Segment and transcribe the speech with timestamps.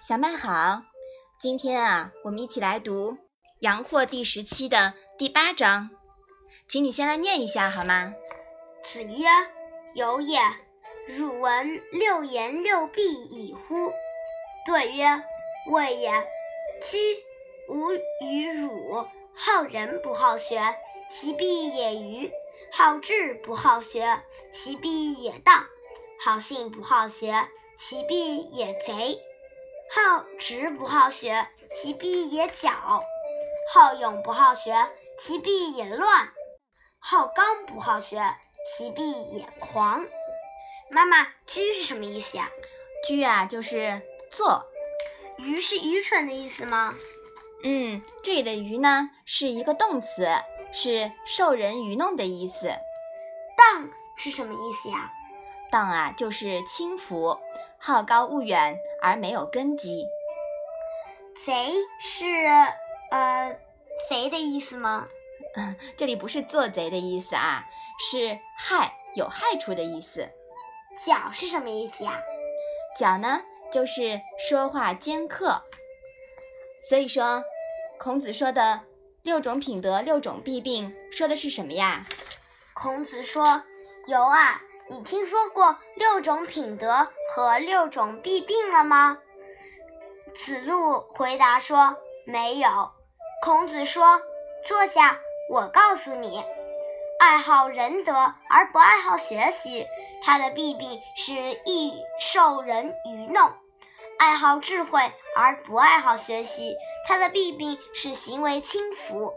[0.00, 0.82] 小麦好，
[1.40, 3.12] 今天啊，我们一起来读
[3.60, 5.90] 《阳货》第十期的第八章，
[6.68, 8.14] 请你先来念一下好吗？
[8.84, 9.26] 子曰
[9.94, 10.38] ：“有也，
[11.08, 13.92] 汝闻六言六必以乎？”
[14.66, 15.22] 对曰
[15.72, 16.10] ：“谓也。
[16.90, 16.98] 居
[17.68, 17.92] 吾
[18.24, 20.62] 与汝好仁不好学，
[21.10, 22.30] 其必也愚；
[22.70, 24.22] 好智不好学，
[24.52, 25.64] 其必也当；
[26.20, 29.18] 好信不好学，其必也贼；
[29.94, 31.46] 好直不好学，
[31.80, 33.02] 其必也狡；
[33.72, 34.74] 好勇不好学，
[35.18, 36.28] 其必也乱；
[36.98, 38.36] 好刚不好学，
[38.76, 40.04] 其必也狂。
[40.90, 42.50] 妈妈，居是什么意思呀？
[43.06, 44.64] 居啊，就是做。
[45.38, 46.94] 愚是愚蠢的意思吗？
[47.62, 50.26] 嗯，这里的愚呢是一个动词，
[50.72, 52.68] 是受人愚弄的意思。
[53.56, 55.10] 荡是什么意思呀？
[55.70, 57.38] 荡啊，就是轻浮、
[57.86, 60.04] 好高骛远而没有根基。
[61.44, 62.26] 贼是
[63.12, 63.56] 呃
[64.10, 65.06] 贼的意思吗？
[65.54, 67.64] 嗯， 这里不是做贼的意思啊，
[68.10, 70.28] 是害有害处的意思。
[71.06, 72.20] 狡是什么意思呀？
[72.98, 73.40] 狡呢，
[73.72, 75.62] 就是说话尖刻。
[76.88, 77.44] 所以说，
[78.00, 78.80] 孔子说的
[79.22, 82.04] 六种品德、六种弊病，说的是什么呀？
[82.74, 83.62] 孔子说
[84.08, 89.18] ：“有啊，你听说过六种品德和六种弊病了吗？”
[90.34, 92.92] 子路回答说：“没有。”
[93.42, 94.20] 孔子说
[94.66, 95.18] ：“坐下，
[95.50, 96.44] 我告诉你，
[97.18, 99.86] 爱好仁德而不爱好学习，
[100.22, 101.34] 他的弊病是
[101.64, 103.52] 易受人愚弄。”
[104.18, 106.74] 爱好智慧而不爱好学习，
[107.06, 109.34] 他的弊病是行为轻浮；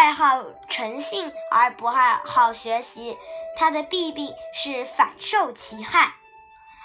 [0.00, 3.18] 爱好诚信而不爱好学习，
[3.54, 6.14] 他的弊病是反受其害；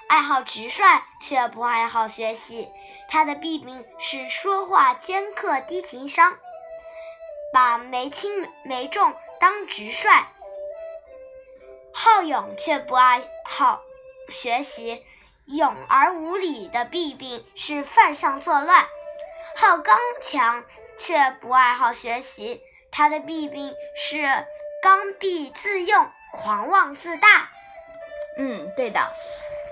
[0.09, 2.67] 爱好直率却不爱好学习，
[3.07, 6.37] 他的弊病是说话尖刻、低情商，
[7.53, 10.25] 把没轻没重当直率；
[11.93, 13.81] 好勇却不爱好
[14.27, 15.05] 学习。
[15.45, 18.85] 勇而无礼的弊病是犯上作乱，
[19.55, 20.65] 好刚强
[20.97, 22.61] 却不爱好学习，
[22.97, 24.23] 他的弊病是
[24.81, 27.49] 刚愎自用、狂妄自大。
[28.37, 29.01] 嗯，对的，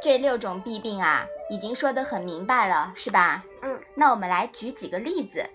[0.01, 3.45] 这六种弊病啊，已经说得很明白了，是吧？
[3.61, 5.49] 嗯，那我们来举几个例子。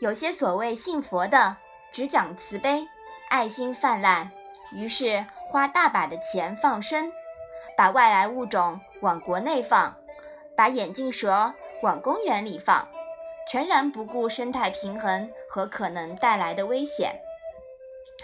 [0.00, 1.56] 有些所谓信佛的，
[1.92, 2.86] 只讲慈悲，
[3.28, 4.30] 爱心泛滥，
[4.70, 7.10] 于是花大把的钱放生。
[7.76, 9.96] 把外来物种往国内放，
[10.56, 12.86] 把眼镜蛇往公园里放，
[13.50, 17.14] 全然不顾生态平衡和可能带来的危险。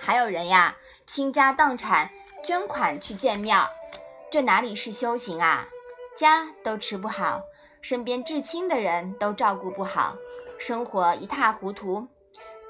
[0.00, 0.76] 还有人呀，
[1.06, 2.10] 倾家荡产
[2.44, 3.68] 捐款去建庙，
[4.30, 5.68] 这哪里是修行啊？
[6.16, 7.42] 家都吃不好，
[7.82, 10.16] 身边至亲的人都照顾不好，
[10.58, 12.08] 生活一塌糊涂，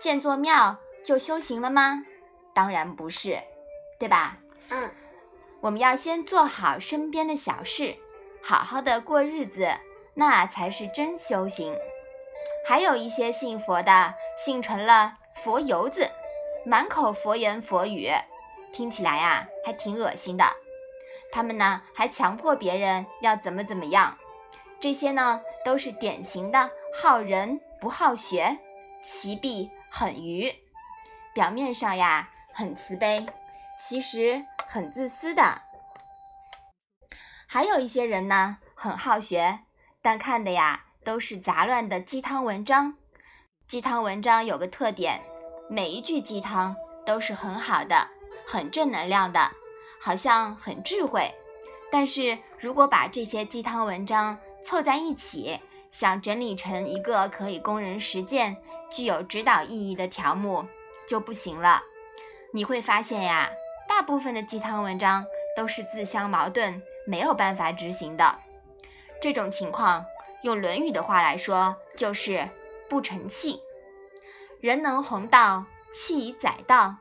[0.00, 2.05] 建座庙就修行了吗？
[2.53, 3.38] 当然不是，
[3.99, 4.38] 对吧？
[4.71, 4.91] 嗯。
[5.61, 7.94] 我们要先做好身边的小事，
[8.43, 9.69] 好好的过日子，
[10.15, 11.77] 那才是真修行。
[12.67, 16.11] 还有一些信佛的，信成了佛游子，
[16.65, 18.11] 满口佛言佛语，
[18.73, 20.45] 听起来呀还挺恶心的。
[21.33, 24.19] 他们呢还强迫别人要怎么怎么样，
[24.81, 28.59] 这些呢都是典型的好人不好学，
[29.03, 30.53] 其弊很愚。
[31.34, 33.27] 表面上呀很慈悲，
[33.79, 34.47] 其实。
[34.73, 35.62] 很自私的，
[37.49, 39.59] 还有一些人呢，很好学，
[40.00, 42.94] 但看的呀都是杂乱的鸡汤文章。
[43.66, 45.21] 鸡汤文章有个特点，
[45.69, 46.75] 每一句鸡汤
[47.06, 48.09] 都是很好的，
[48.47, 49.50] 很正能量的，
[50.00, 51.31] 好像很智慧。
[51.91, 55.59] 但是如果把这些鸡汤文章凑在一起，
[55.91, 58.56] 想整理成一个可以供人实践、
[58.91, 60.67] 具有指导意义的条目，
[61.09, 61.82] 就不行了。
[62.53, 63.50] 你会发现呀。
[63.88, 68.38] 大部分的鸡汤文章都是自相矛盾，没有办法执行的。
[69.20, 70.06] 这种情况，
[70.42, 72.48] 用《论语》的话来说，就是
[72.88, 73.62] 不成器。
[74.60, 75.64] 人能弘道，
[75.94, 76.96] 器以载道。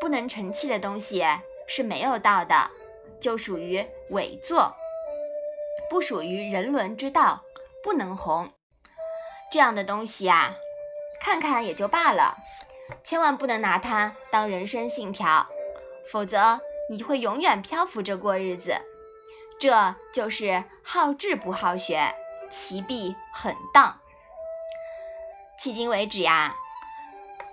[0.00, 1.22] 不能成器的东西
[1.66, 2.70] 是没有道的，
[3.20, 4.74] 就属于伪作，
[5.90, 7.42] 不属于人伦之道，
[7.84, 8.50] 不能弘。
[9.52, 10.54] 这样的东西啊，
[11.20, 12.38] 看看也就罢了，
[13.04, 15.46] 千万不能拿它当人生信条。
[16.10, 18.72] 否则，你会永远漂浮着过日子。
[19.60, 22.14] 这就是好智不好学，
[22.50, 23.98] 其弊很当。
[25.58, 26.54] 迄今为止呀，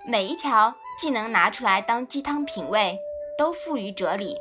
[0.06, 2.98] 每一条既能拿出来当鸡汤品味，
[3.38, 4.38] 都富于哲理，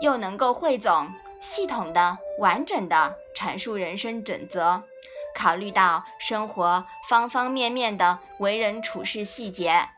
[0.00, 1.08] 又能够汇总、
[1.40, 4.84] 系统的、完整的阐述人生准则，
[5.34, 9.88] 考虑到生活方方面面的为人处事细节，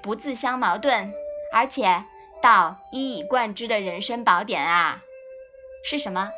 [0.00, 1.12] 不自相矛盾，
[1.52, 2.04] 而且
[2.40, 5.02] 道一以贯之的人生宝典啊，
[5.84, 6.30] 是什么？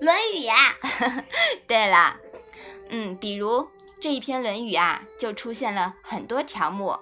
[0.04, 0.54] 《论语》呀，
[1.66, 2.16] 对了，
[2.88, 3.68] 嗯，比如
[4.00, 6.96] 这一篇《论语》啊，就出现了很多条目，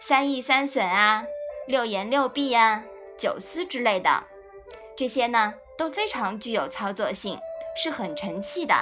[0.00, 1.24] 三义三损啊，
[1.66, 2.84] 六言六弊啊，
[3.18, 4.24] 九思之类的，
[4.96, 7.38] 这些呢都非常具有操作性，
[7.76, 8.74] 是很成器的。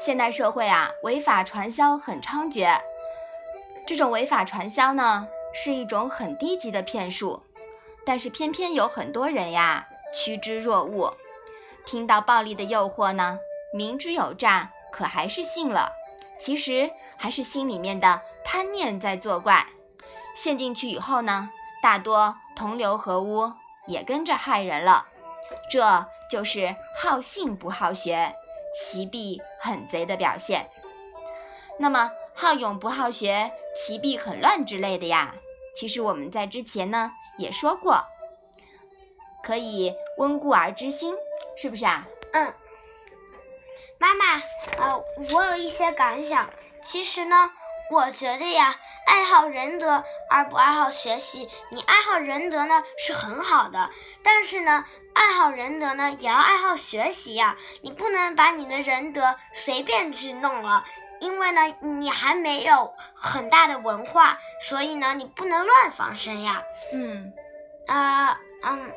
[0.00, 2.80] 现代社会啊，违法传销很猖獗，
[3.86, 7.42] 这种违法传销呢，是一种很低级的骗术，
[8.04, 11.16] 但是偏偏有很多人呀，趋之若鹜。
[11.86, 13.38] 听到暴力的诱惑呢，
[13.74, 15.90] 明知有诈，可还是信了。
[16.38, 19.66] 其实还是心里面的贪念在作怪。
[20.36, 21.50] 陷进去以后呢，
[21.82, 23.52] 大多同流合污，
[23.88, 25.08] 也跟着害人了。
[25.68, 28.36] 这就是好信不好学，
[28.76, 30.70] 其弊很贼的表现。
[31.80, 35.34] 那么好勇不好学，其弊很乱之类的呀，
[35.76, 38.04] 其实我们在之前呢也说过，
[39.42, 41.12] 可以温故而知新。
[41.56, 42.06] 是不是啊？
[42.32, 42.52] 嗯，
[43.98, 44.42] 妈妈，
[44.78, 45.04] 呃，
[45.34, 46.50] 我有一些感想。
[46.84, 47.50] 其实呢，
[47.90, 48.74] 我觉得呀，
[49.06, 53.90] 爱好仁德而不爱好学习，你爱好仁德呢是很好的，
[54.22, 57.56] 但是呢，爱好仁德呢也要爱好学习呀。
[57.82, 60.84] 你不能把你的仁德随便去弄了，
[61.20, 66.62] 因为呢，你还没有很大的文化，所以呢，你不能乱放生呀。
[66.92, 67.32] 嗯，
[67.86, 68.92] 啊，嗯。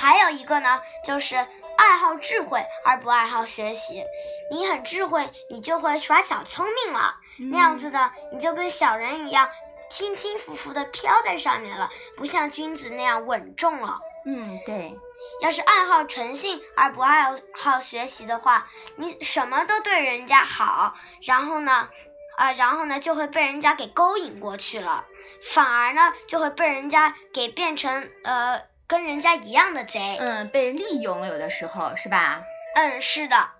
[0.00, 1.36] 还有一个呢，就是
[1.76, 4.02] 爱好智慧而不爱好学习。
[4.50, 9.50] 你很智慧，你就会耍小聪明了，嗯、那样子的你就跟小人一样，
[9.90, 14.00] 轻轻浮浮的飘在上面了，不像君子那样稳重了。
[14.24, 14.98] 嗯，对。
[15.42, 18.66] 要是爱好诚信而不爱好学习的话，
[18.96, 20.94] 你什么都对人家好，
[21.26, 21.90] 然后呢，
[22.38, 25.04] 啊、呃，然后呢就会被人家给勾引过去了，
[25.42, 28.69] 反而呢就会被人家给变成呃。
[28.90, 32.42] 跟人家一样的贼，嗯，被利用了，有的时候是吧？
[32.74, 33.50] 嗯，是的。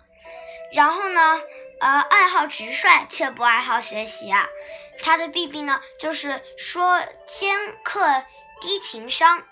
[0.72, 1.40] 然后呢，
[1.78, 4.48] 呃，爱好直率却不爱好学习啊，
[5.00, 8.24] 他的弊病呢，就是说尖刻
[8.60, 9.44] 低情商。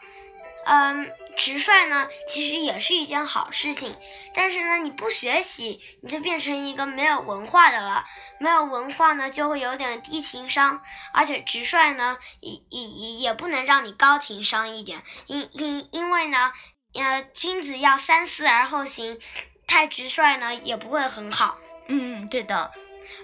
[0.65, 3.97] 嗯，直率呢，其实也是一件好事情，
[4.35, 8.05] 但是呢，你不学习，你就变成一个没有文化的了。
[8.41, 10.83] 没有文化呢，就会有点低情商，
[11.15, 16.53] 而且直率呢，也也也也不能让你高情商一点，因因因为呢，
[16.95, 19.19] 呃，君子要三思而后行，
[19.67, 21.57] 太直率呢，也不会很好。
[21.87, 22.73] 嗯，对的。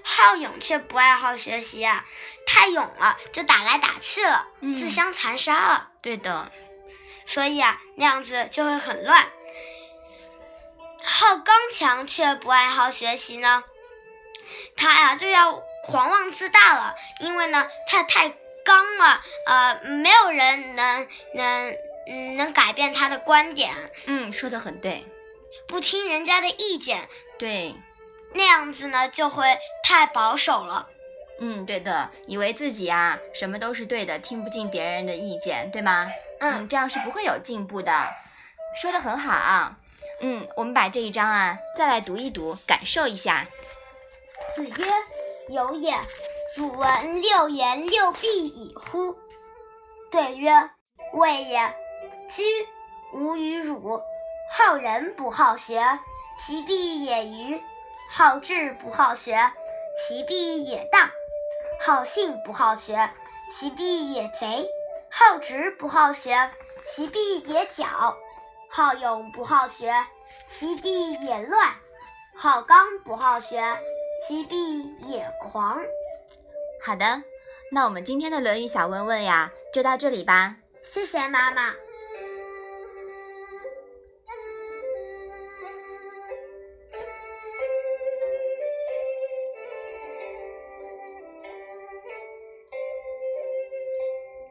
[0.02, 2.04] 好勇却不爱好学习啊，
[2.46, 5.90] 太勇了就打来打去了，嗯、自相残杀了。
[6.00, 6.50] 对的。
[7.24, 9.28] 所以啊，那样子就会很乱。
[11.02, 13.64] 好刚强却不爱好学习呢，
[14.76, 18.34] 他呀就要狂妄自大了，因为呢他太
[18.64, 21.76] 刚了，呃，没有人能能
[22.06, 23.74] 嗯能改变他的观点。
[24.06, 25.06] 嗯，说的很对。
[25.68, 27.74] 不听人家的意见，对，
[28.32, 30.88] 那样子呢就会太保守了。
[31.38, 36.10] 嗯，对的，以为自己啊什么都是对的，听不进别人的意见，对吗？
[36.40, 38.08] 嗯，这样是不会有进步的。
[38.80, 39.78] 说的很好啊。
[40.20, 43.46] 嗯，我们把这一章啊再来读一读，感受一下。
[44.54, 44.86] 子曰
[45.48, 45.96] ：“有也，
[46.56, 49.16] 汝闻六言六必以乎？”
[50.10, 50.70] 对曰
[51.14, 51.74] ：“谓也。
[52.30, 52.42] 居
[53.12, 54.00] 吾与汝，
[54.50, 55.98] 好仁不好学，
[56.38, 57.60] 其必也愚；
[58.10, 59.52] 好智不好学，
[60.00, 61.08] 其必也当；
[61.84, 63.10] 好信不好学，
[63.52, 64.66] 其必也贼；
[65.16, 66.50] 好直不好学，
[66.84, 68.16] 其必也狡；
[68.68, 69.94] 好勇不好学，
[70.48, 71.70] 其必也乱；
[72.34, 73.62] 好刚不好学，
[74.26, 75.80] 其必也狂。
[76.84, 77.22] 好的，
[77.70, 80.56] 那我们今天的《论语》小问问呀，就到这里吧。
[80.82, 81.72] 谢谢妈妈。